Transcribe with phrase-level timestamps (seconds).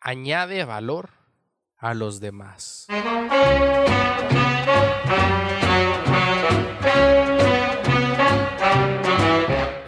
[0.00, 1.10] añade valor
[1.76, 2.86] a los demás.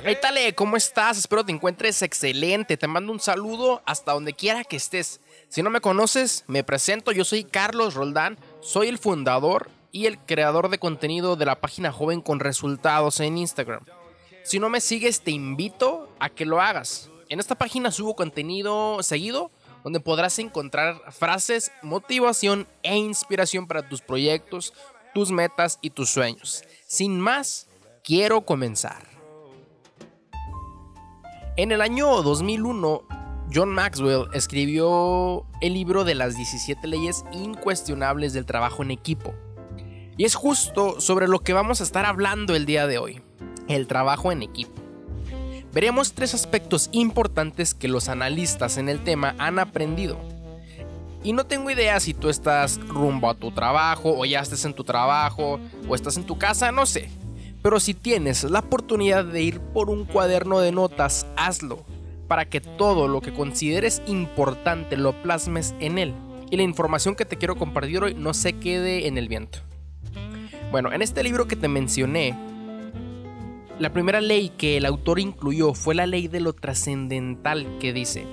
[0.04, 1.16] Hey Tale, ¿cómo estás?
[1.16, 2.76] Espero te encuentres excelente.
[2.76, 5.20] Te mando un saludo hasta donde quiera que estés.
[5.48, 7.12] Si no me conoces, me presento.
[7.12, 8.38] Yo soy Carlos Roldán.
[8.60, 13.38] Soy el fundador y el creador de contenido de la página Joven con Resultados en
[13.38, 13.84] Instagram.
[14.42, 17.08] Si no me sigues, te invito a que lo hagas.
[17.28, 19.50] En esta página subo contenido seguido
[19.84, 24.72] donde podrás encontrar frases, motivación e inspiración para tus proyectos,
[25.14, 26.64] tus metas y tus sueños.
[26.86, 27.68] Sin más,
[28.04, 29.06] quiero comenzar.
[31.56, 33.02] En el año 2001,
[33.52, 39.34] John Maxwell escribió el libro de las 17 leyes incuestionables del trabajo en equipo.
[40.16, 43.22] Y es justo sobre lo que vamos a estar hablando el día de hoy,
[43.68, 44.81] el trabajo en equipo
[45.72, 50.18] veremos tres aspectos importantes que los analistas en el tema han aprendido.
[51.24, 54.74] Y no tengo idea si tú estás rumbo a tu trabajo o ya estés en
[54.74, 57.10] tu trabajo o estás en tu casa, no sé.
[57.62, 61.84] Pero si tienes la oportunidad de ir por un cuaderno de notas, hazlo,
[62.26, 66.14] para que todo lo que consideres importante lo plasmes en él
[66.52, 69.60] y la información que te quiero compartir hoy no se quede en el viento.
[70.70, 72.36] Bueno, en este libro que te mencioné,
[73.82, 78.28] la primera ley que el autor incluyó fue la ley de lo trascendental que dice,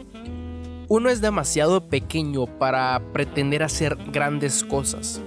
[0.87, 5.19] uno es demasiado pequeño para pretender hacer grandes cosas.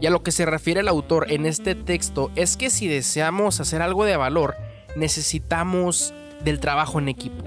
[0.00, 3.58] Y a lo que se refiere el autor en este texto es que si deseamos
[3.58, 4.54] hacer algo de valor,
[4.94, 6.14] necesitamos
[6.44, 7.44] del trabajo en equipo.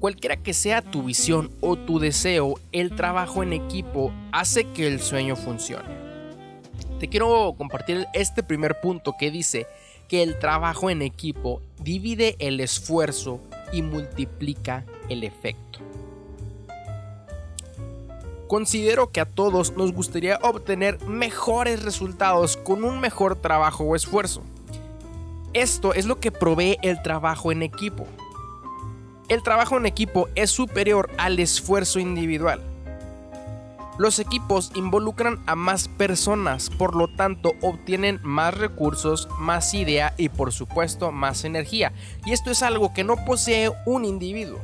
[0.00, 5.00] Cualquiera que sea tu visión o tu deseo, el trabajo en equipo hace que el
[5.00, 6.00] sueño funcione.
[6.98, 9.66] Te quiero compartir este primer punto que dice,
[10.12, 13.40] que el trabajo en equipo divide el esfuerzo
[13.72, 15.78] y multiplica el efecto.
[18.46, 24.42] Considero que a todos nos gustaría obtener mejores resultados con un mejor trabajo o esfuerzo.
[25.54, 28.06] Esto es lo que provee el trabajo en equipo.
[29.30, 32.60] El trabajo en equipo es superior al esfuerzo individual.
[33.98, 40.30] Los equipos involucran a más personas, por lo tanto obtienen más recursos, más idea y
[40.30, 41.92] por supuesto más energía.
[42.24, 44.60] Y esto es algo que no posee un individuo.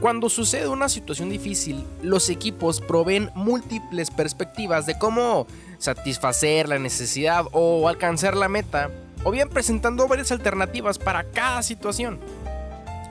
[0.00, 5.46] Cuando sucede una situación difícil, los equipos proveen múltiples perspectivas de cómo
[5.78, 8.90] satisfacer la necesidad o alcanzar la meta,
[9.24, 12.18] o bien presentando varias alternativas para cada situación.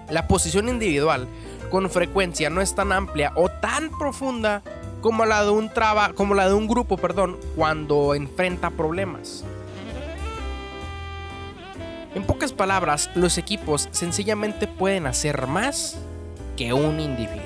[0.09, 1.27] La posición individual
[1.69, 4.63] con frecuencia no es tan amplia o tan profunda
[5.01, 9.43] como la de un traba, como la de un grupo, perdón, cuando enfrenta problemas.
[12.15, 15.97] En pocas palabras, los equipos sencillamente pueden hacer más
[16.57, 17.43] que un individuo.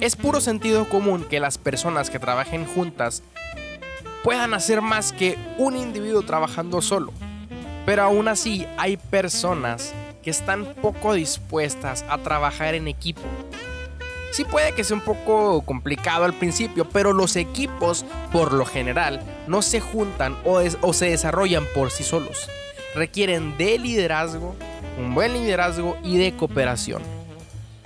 [0.00, 3.22] Es puro sentido común que las personas que trabajen juntas
[4.22, 7.12] puedan hacer más que un individuo trabajando solo.
[7.86, 13.20] Pero aún así hay personas que están poco dispuestas a trabajar en equipo.
[14.32, 19.22] Sí puede que sea un poco complicado al principio, pero los equipos, por lo general,
[19.46, 22.48] no se juntan o, o se desarrollan por sí solos.
[22.96, 24.56] Requieren de liderazgo,
[24.98, 27.02] un buen liderazgo y de cooperación.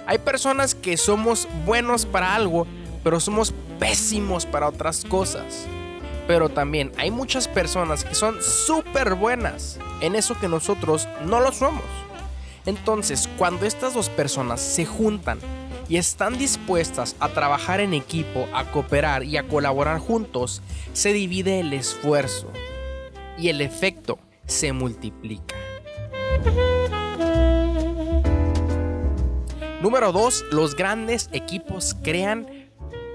[0.07, 2.67] Hay personas que somos buenos para algo,
[3.05, 5.67] pero somos pésimos para otras cosas.
[6.27, 11.53] Pero también hay muchas personas que son súper buenas en eso que nosotros no lo
[11.53, 11.85] somos.
[12.67, 15.39] Entonces, cuando estas dos personas se juntan
[15.89, 21.61] y están dispuestas a trabajar en equipo, a cooperar y a colaborar juntos, se divide
[21.61, 22.53] el esfuerzo
[23.39, 25.57] y el efecto se multiplica.
[29.81, 30.47] Número 2.
[30.51, 32.49] Los grandes equipos crean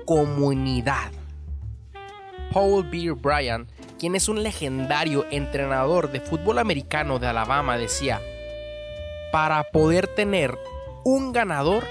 [0.06, 1.12] comunidad.
[2.54, 3.12] Paul B.
[3.12, 3.68] Bryan,
[4.00, 8.22] quien es un legendario entrenador de fútbol americano de Alabama, decía,
[9.34, 10.56] para poder tener
[11.04, 11.84] un ganador,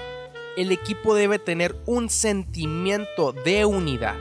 [0.55, 4.15] el equipo debe tener un sentimiento de unidad.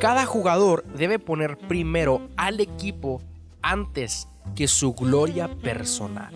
[0.00, 3.20] Cada jugador debe poner primero al equipo
[3.60, 6.32] antes que su gloria personal.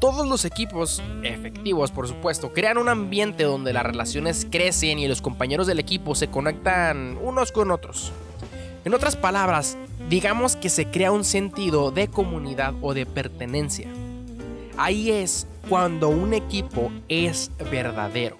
[0.00, 5.22] Todos los equipos, efectivos por supuesto, crean un ambiente donde las relaciones crecen y los
[5.22, 8.12] compañeros del equipo se conectan unos con otros.
[8.86, 9.76] En otras palabras,
[10.08, 13.88] digamos que se crea un sentido de comunidad o de pertenencia.
[14.76, 18.38] Ahí es cuando un equipo es verdadero.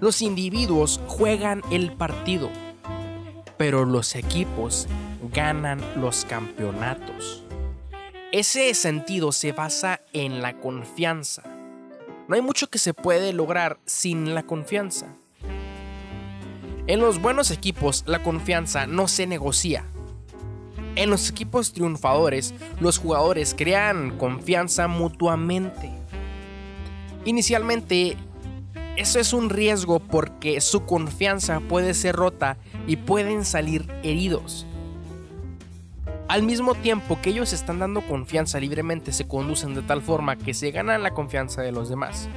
[0.00, 2.48] Los individuos juegan el partido,
[3.58, 4.88] pero los equipos
[5.30, 7.44] ganan los campeonatos.
[8.32, 11.42] Ese sentido se basa en la confianza.
[12.28, 15.14] No hay mucho que se puede lograr sin la confianza.
[16.90, 19.84] En los buenos equipos la confianza no se negocia.
[20.96, 25.88] En los equipos triunfadores los jugadores crean confianza mutuamente.
[27.24, 28.16] Inicialmente
[28.96, 32.56] eso es un riesgo porque su confianza puede ser rota
[32.88, 34.66] y pueden salir heridos.
[36.26, 40.54] Al mismo tiempo que ellos están dando confianza libremente, se conducen de tal forma que
[40.54, 42.28] se ganan la confianza de los demás.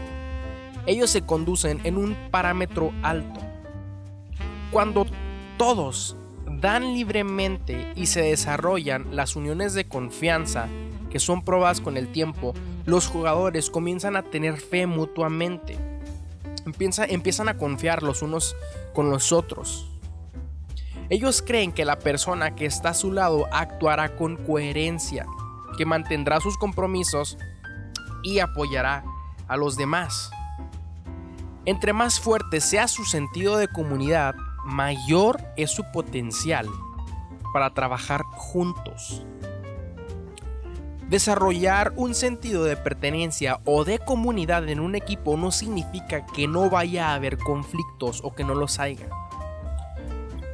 [0.85, 3.42] Ellos se conducen en un parámetro alto.
[4.73, 5.05] Cuando
[5.59, 6.17] todos
[6.47, 10.67] dan libremente y se desarrollan las uniones de confianza
[11.11, 12.55] que son probadas con el tiempo,
[12.87, 15.77] los jugadores comienzan a tener fe mutuamente.
[17.07, 18.55] empiezan a confiar los unos
[18.95, 19.91] con los otros.
[21.11, 25.27] Ellos creen que la persona que está a su lado actuará con coherencia,
[25.77, 27.37] que mantendrá sus compromisos
[28.23, 29.03] y apoyará
[29.47, 30.31] a los demás.
[31.65, 34.33] Entre más fuerte sea su sentido de comunidad,
[34.65, 36.67] mayor es su potencial
[37.53, 39.25] para trabajar juntos.
[41.09, 46.69] Desarrollar un sentido de pertenencia o de comunidad en un equipo no significa que no
[46.69, 49.07] vaya a haber conflictos o que no los haya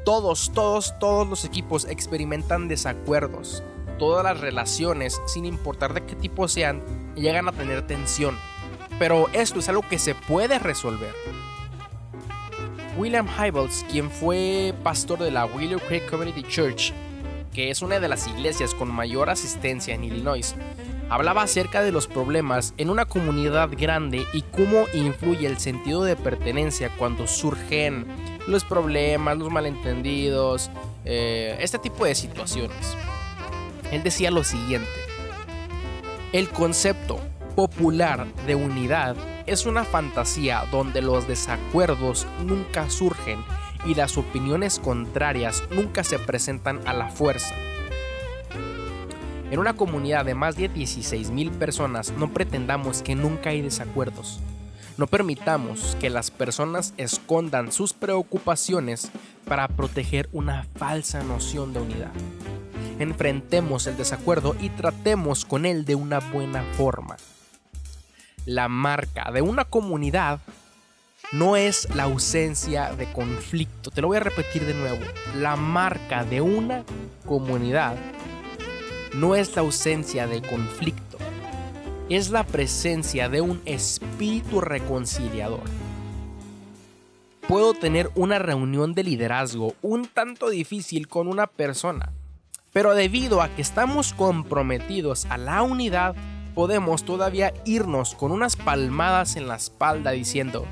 [0.09, 3.61] todos, todos, todos los equipos experimentan desacuerdos.
[3.99, 6.81] Todas las relaciones, sin importar de qué tipo sean,
[7.13, 8.35] llegan a tener tensión.
[8.97, 11.13] Pero esto es algo que se puede resolver.
[12.99, 16.91] William Hybels, quien fue pastor de la Willow Creek Community Church,
[17.53, 20.53] que es una de las iglesias con mayor asistencia en Illinois,
[21.09, 26.17] hablaba acerca de los problemas en una comunidad grande y cómo influye el sentido de
[26.17, 28.05] pertenencia cuando surgen
[28.47, 30.69] los problemas, los malentendidos,
[31.05, 32.97] eh, este tipo de situaciones.
[33.93, 34.89] Él decía lo siguiente,
[36.33, 37.17] el concepto
[37.55, 39.15] popular de unidad
[39.49, 43.43] es una fantasía donde los desacuerdos nunca surgen
[43.83, 47.55] y las opiniones contrarias nunca se presentan a la fuerza.
[49.49, 54.39] En una comunidad de más de 16.000 personas no pretendamos que nunca hay desacuerdos.
[54.97, 59.09] No permitamos que las personas escondan sus preocupaciones
[59.45, 62.11] para proteger una falsa noción de unidad.
[62.99, 67.17] Enfrentemos el desacuerdo y tratemos con él de una buena forma.
[68.49, 70.39] La marca de una comunidad
[71.31, 73.91] no es la ausencia de conflicto.
[73.91, 74.97] Te lo voy a repetir de nuevo.
[75.35, 76.83] La marca de una
[77.27, 77.95] comunidad
[79.13, 81.19] no es la ausencia de conflicto
[82.09, 85.61] es la presencia de un espíritu reconciliador.
[87.47, 92.11] Puedo tener una reunión de liderazgo un tanto difícil con una persona,
[92.73, 96.15] pero debido a que estamos comprometidos a la unidad,
[96.59, 100.65] podemos todavía irnos con unas palmadas en la espalda diciendo,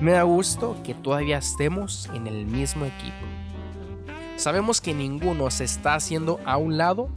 [0.00, 3.24] me da gusto que todavía estemos en el mismo equipo.
[4.34, 7.08] Sabemos que ninguno se está haciendo a un lado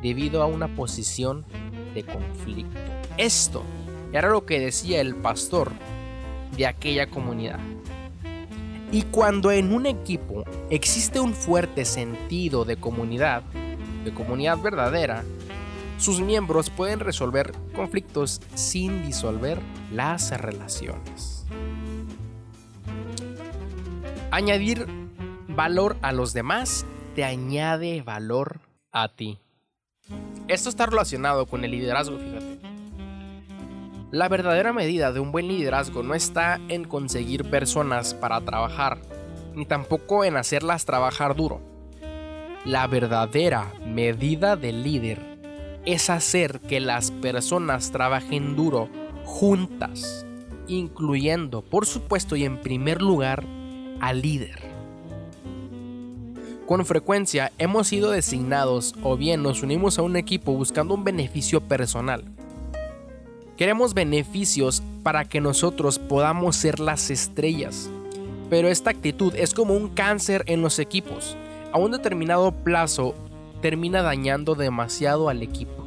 [0.00, 1.44] debido a una posición
[1.92, 2.80] de conflicto.
[3.18, 3.62] Esto
[4.14, 5.70] era lo que decía el pastor
[6.56, 7.60] de aquella comunidad.
[8.90, 13.42] Y cuando en un equipo existe un fuerte sentido de comunidad,
[14.02, 15.24] de comunidad verdadera,
[16.00, 19.58] sus miembros pueden resolver conflictos sin disolver
[19.92, 21.44] las relaciones.
[24.30, 24.86] Añadir
[25.48, 28.60] valor a los demás te añade valor
[28.92, 29.38] a ti.
[30.48, 32.58] Esto está relacionado con el liderazgo, fíjate.
[34.10, 38.98] La verdadera medida de un buen liderazgo no está en conseguir personas para trabajar,
[39.54, 41.60] ni tampoco en hacerlas trabajar duro.
[42.64, 45.29] La verdadera medida del líder
[45.84, 48.88] es hacer que las personas trabajen duro
[49.24, 50.26] juntas,
[50.68, 53.44] incluyendo, por supuesto y en primer lugar,
[54.00, 54.58] al líder.
[56.66, 61.60] Con frecuencia hemos sido designados o bien nos unimos a un equipo buscando un beneficio
[61.60, 62.24] personal
[63.60, 67.90] Queremos beneficios para que nosotros podamos ser las estrellas.
[68.48, 71.36] Pero esta actitud es como un cáncer en los equipos.
[71.70, 73.14] A un determinado plazo
[73.60, 75.86] termina dañando demasiado al equipo.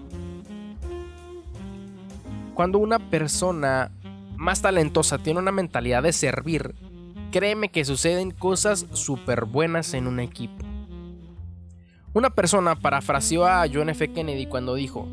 [2.54, 3.92] Cuando una persona
[4.36, 6.76] más talentosa tiene una mentalidad de servir,
[7.32, 10.66] créeme que suceden cosas súper buenas en un equipo.
[12.14, 14.14] Una persona parafraseó a John F.
[14.14, 15.08] Kennedy cuando dijo,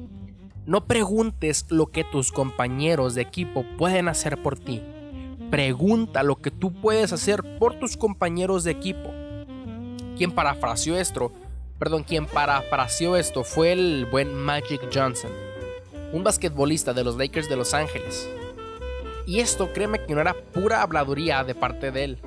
[0.67, 4.83] no preguntes lo que tus compañeros de equipo pueden hacer por ti.
[5.50, 9.11] Pregunta lo que tú puedes hacer por tus compañeros de equipo.
[10.19, 11.33] Quien parafraseó esto,
[11.80, 15.30] perdón, quien parafraseó esto fue el buen Magic Johnson,
[16.12, 18.28] un basquetbolista de los Lakers de Los Ángeles.
[19.26, 22.18] Y esto créeme que no era pura habladuría de parte de él.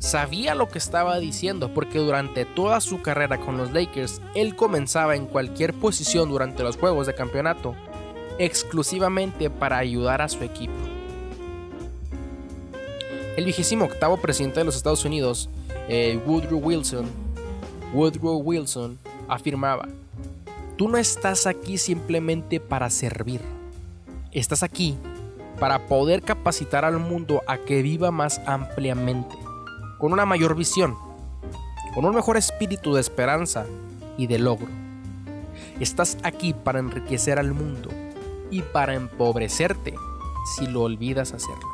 [0.00, 5.14] Sabía lo que estaba diciendo porque durante toda su carrera con los Lakers, él comenzaba
[5.14, 7.76] en cualquier posición durante los juegos de campeonato,
[8.38, 10.74] exclusivamente para ayudar a su equipo.
[13.36, 15.48] El vigésimo octavo presidente de los Estados Unidos,
[15.88, 17.29] eh, Woodrow Wilson,
[17.92, 19.88] Woodrow Wilson afirmaba,
[20.76, 23.40] tú no estás aquí simplemente para servir,
[24.32, 24.96] estás aquí
[25.58, 29.36] para poder capacitar al mundo a que viva más ampliamente,
[29.98, 30.96] con una mayor visión,
[31.94, 33.66] con un mejor espíritu de esperanza
[34.16, 34.68] y de logro.
[35.80, 37.90] Estás aquí para enriquecer al mundo
[38.50, 39.94] y para empobrecerte
[40.56, 41.68] si lo olvidas hacerlo,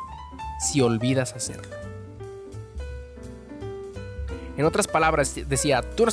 [0.59, 1.76] si olvidas hacerlo.
[4.57, 6.05] En otras palabras, decía, tú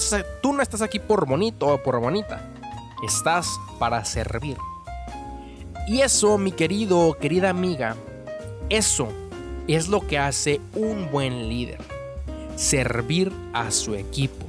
[0.53, 2.47] no, estás, aquí por bonito o por bonita,
[3.03, 3.49] estás
[3.79, 4.59] para servir.
[5.89, 7.97] Y eso, mi querido, querida amiga,
[8.69, 9.09] eso
[9.67, 11.79] es lo que hace un buen líder.
[12.57, 14.45] Servir a su equipo.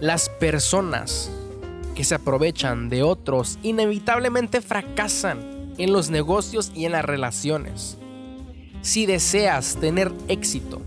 [0.00, 1.30] Las personas
[1.94, 7.97] que se aprovechan de otros inevitablemente fracasan en los negocios y en las relaciones.
[8.80, 10.80] Si deseas tener éxito,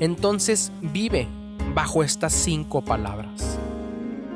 [0.00, 1.26] entonces vive
[1.74, 3.58] bajo estas cinco palabras.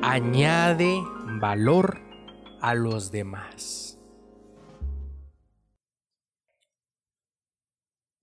[0.03, 1.03] Añade
[1.41, 2.01] valor
[2.61, 3.99] a los demás.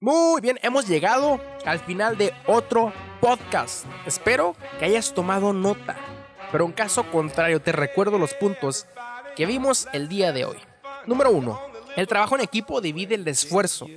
[0.01, 3.85] Muy bien, hemos llegado al final de otro podcast.
[4.05, 5.95] Espero que hayas tomado nota,
[6.51, 8.87] pero en caso contrario te recuerdo los puntos
[9.35, 10.57] que vimos el día de hoy.
[11.05, 11.72] Número 1.
[11.95, 13.87] El trabajo en equipo divide el esfuerzo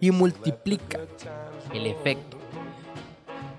[0.00, 1.00] y multiplica
[1.72, 2.36] el efecto.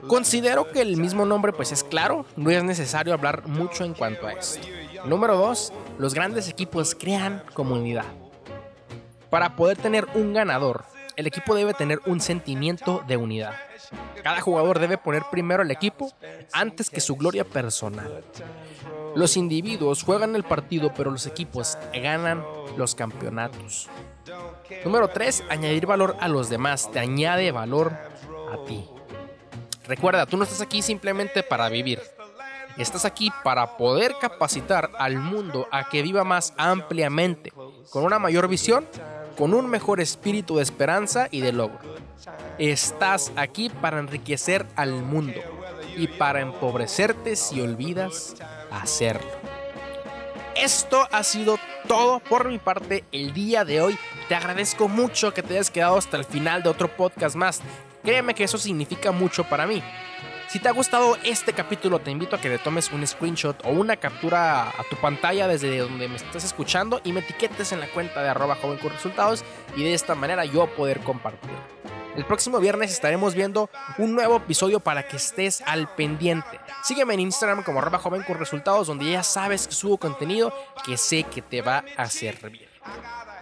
[0.08, 4.28] Considero que el mismo nombre pues es claro, no es necesario hablar mucho en cuanto
[4.28, 4.68] a esto.
[5.06, 5.74] Número 2.
[5.98, 8.06] Los grandes equipos crean comunidad.
[9.30, 10.86] Para poder tener un ganador,
[11.18, 13.56] el equipo debe tener un sentimiento de unidad.
[14.24, 16.12] Cada jugador debe poner primero al equipo
[16.54, 18.24] antes que su gloria personal.
[19.16, 22.44] Los individuos juegan el partido, pero los equipos ganan
[22.78, 23.90] los campeonatos.
[24.86, 25.46] Número 3.
[25.50, 26.92] Añadir valor a los demás.
[26.92, 27.94] Te añade valor
[28.54, 28.86] a ti.
[29.88, 32.00] Recuerda, tú no estás aquí simplemente para vivir.
[32.78, 37.52] Estás aquí para poder capacitar al mundo a que viva más ampliamente,
[37.90, 38.88] con una mayor visión,
[39.38, 41.80] con un mejor espíritu de esperanza y de logro.
[42.58, 45.40] Estás aquí para enriquecer al mundo
[45.96, 48.36] y para empobrecerte si olvidas
[48.72, 49.30] hacerlo.
[50.56, 53.98] Esto ha sido todo por mi parte el día de hoy.
[54.28, 57.62] Te agradezco mucho que te hayas quedado hasta el final de otro podcast más.
[58.04, 59.84] Créeme que eso significa mucho para mí.
[60.48, 63.70] Si te ha gustado este capítulo, te invito a que le tomes un screenshot o
[63.72, 67.88] una captura a tu pantalla desde donde me estés escuchando y me etiquetes en la
[67.88, 68.58] cuenta de arroba
[69.76, 71.52] y de esta manera yo poder compartir.
[72.16, 76.62] El próximo viernes estaremos viendo un nuevo episodio para que estés al pendiente.
[76.82, 78.02] Sígueme en Instagram como arroba
[78.86, 80.54] donde ya sabes que subo contenido
[80.86, 82.70] que sé que te va a servir.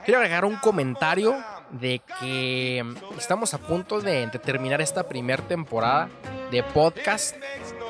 [0.06, 1.36] Quiero agregar un comentario
[1.80, 2.84] de que
[3.18, 6.10] estamos a punto de, terminar esta primera temporada
[6.52, 7.36] de podcast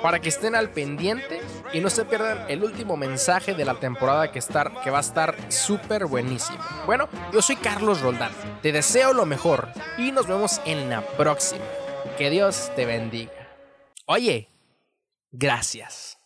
[0.02, 1.42] para que estén al pendiente
[1.74, 5.02] y no se pierdan el último mensaje de la temporada que, estar, que va a
[5.02, 6.60] estar súper buenísimo.
[6.86, 11.66] Bueno, yo soy Carlos Roldán, te deseo lo mejor y nos vemos en la próxima.
[12.18, 13.34] Que Dios te bendiga.
[14.06, 14.50] Oye,
[15.32, 16.18] gracias.